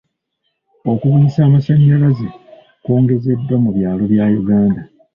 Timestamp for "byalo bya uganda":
3.77-4.81